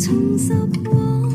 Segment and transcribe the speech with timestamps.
[0.00, 0.54] 重拾
[0.86, 1.29] 我。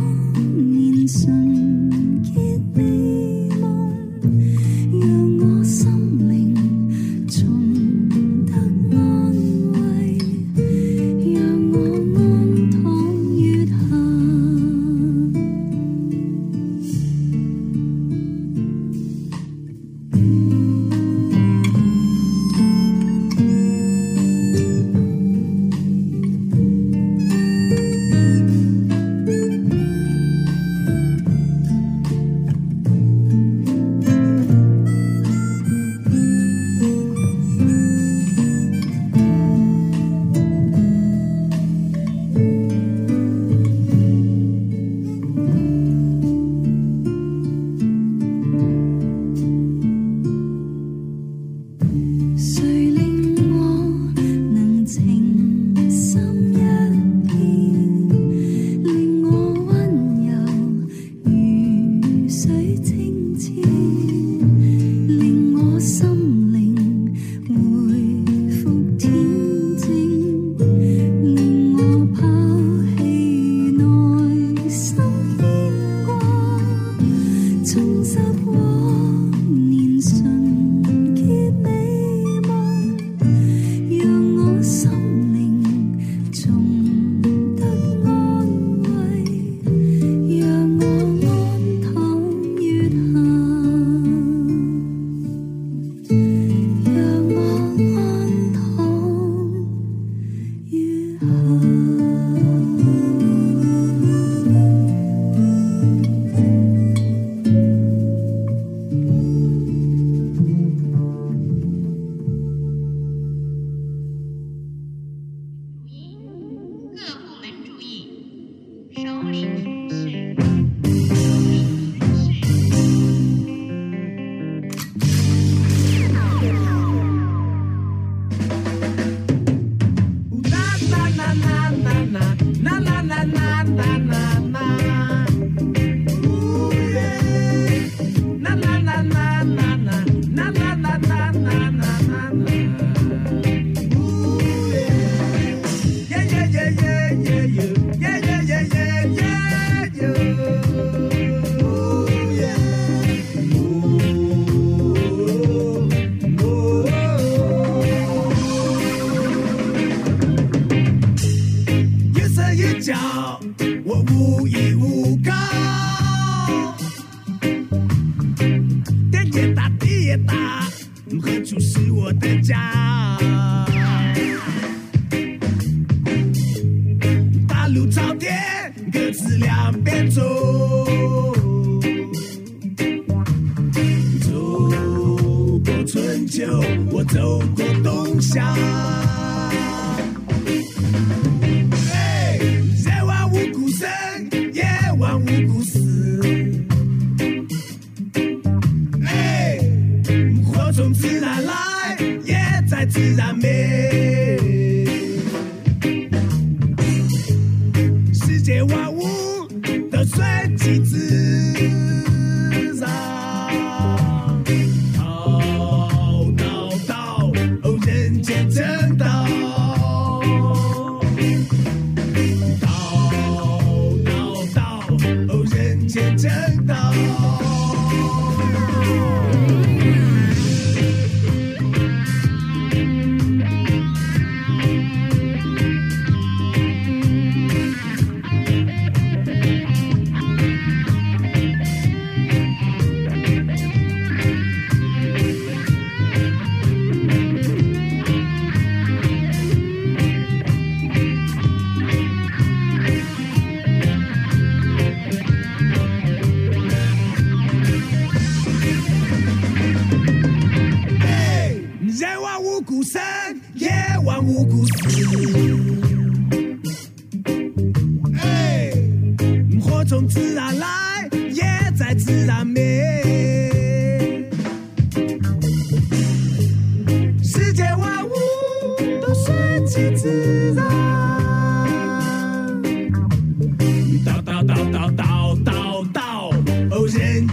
[188.65, 188.94] you.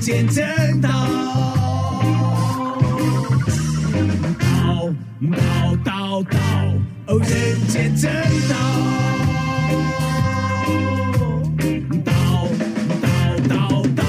[0.05, 0.91] 人间正道，
[5.31, 6.39] 道道道，
[7.07, 8.11] 哦，人间正
[8.49, 8.57] 道，
[12.05, 12.11] 道
[13.01, 13.07] 道
[13.49, 14.03] 道道，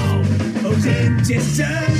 [0.64, 1.93] 哦，人间正。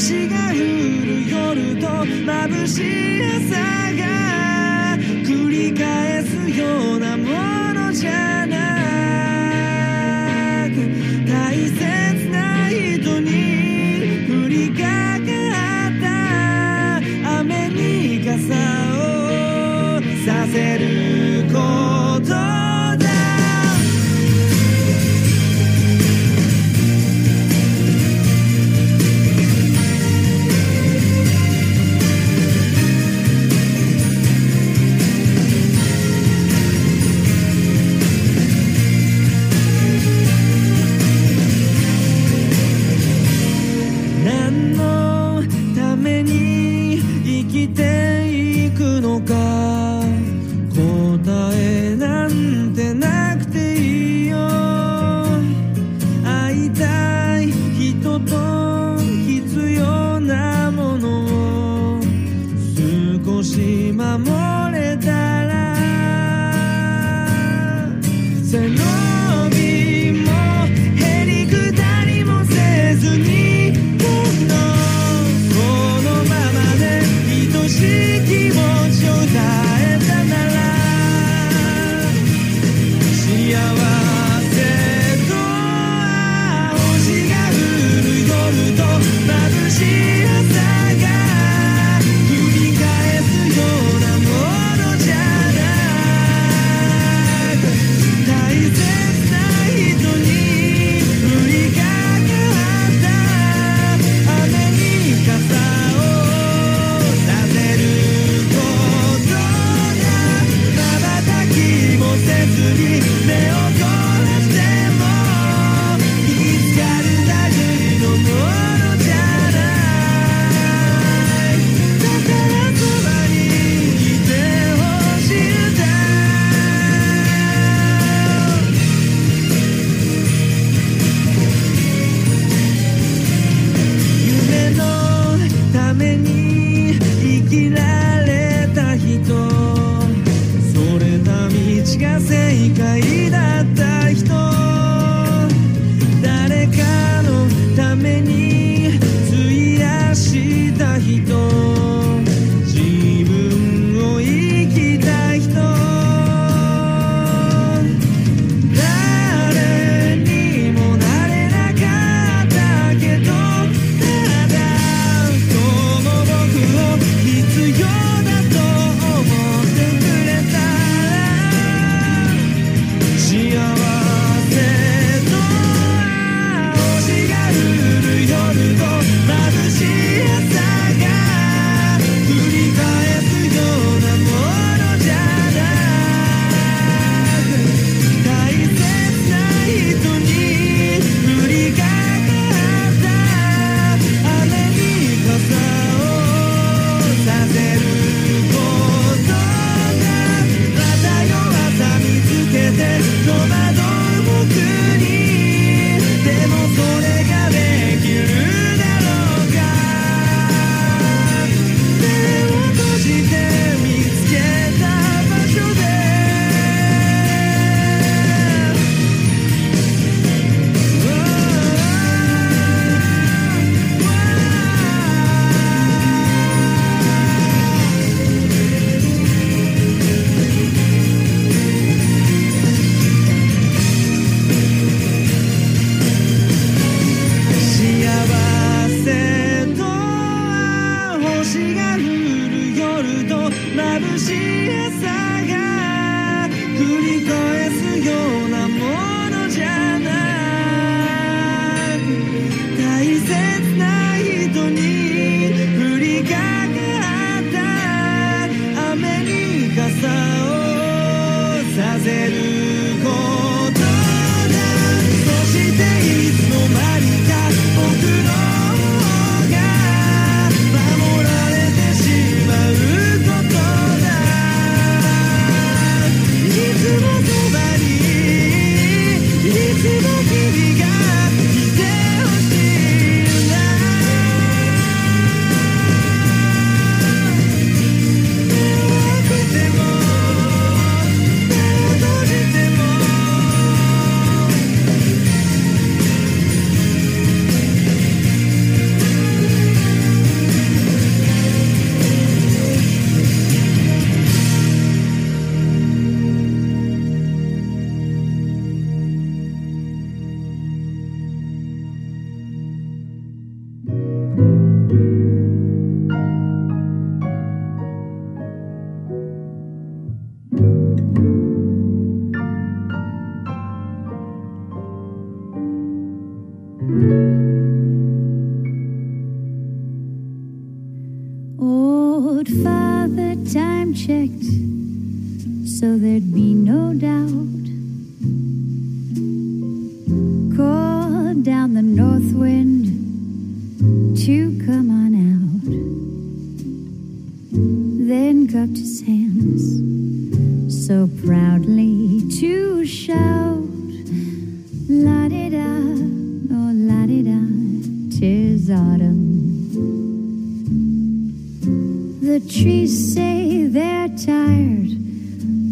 [0.00, 3.79] 星が降る夜と眩しい朝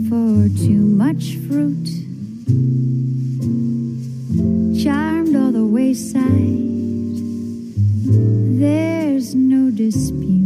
[0.09, 1.85] for too much fruit.
[4.83, 6.23] Charmed all the wayside,
[8.59, 10.38] there's no dispute.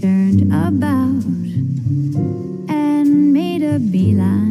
[0.00, 1.24] turned about
[2.68, 4.49] and made a beeline.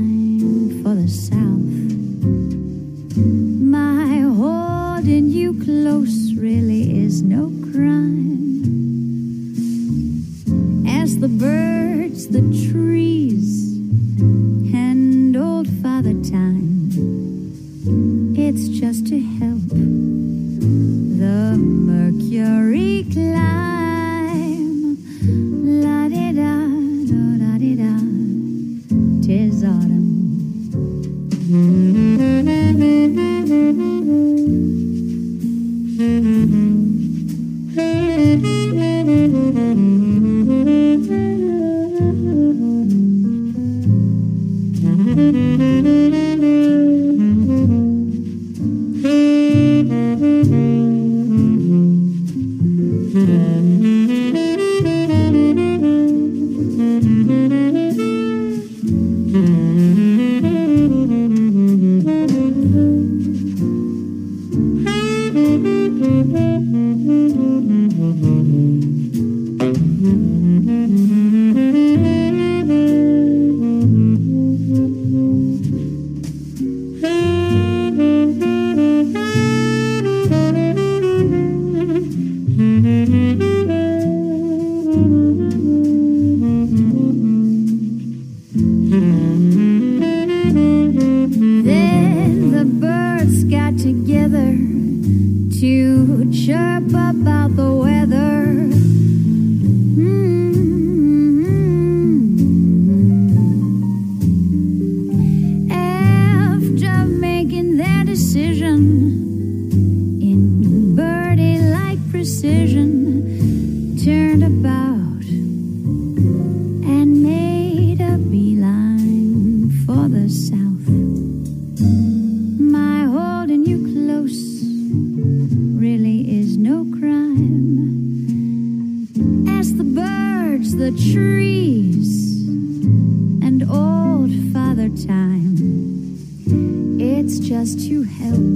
[137.32, 138.56] it's just to help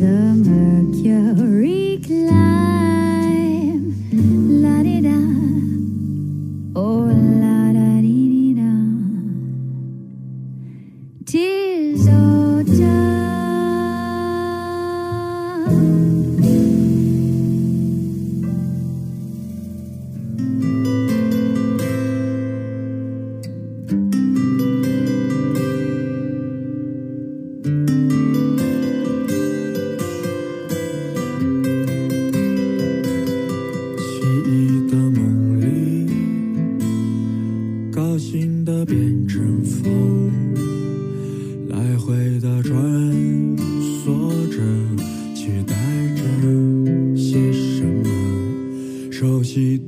[0.00, 0.29] the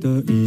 [0.03, 0.42] the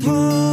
[0.00, 0.51] thôi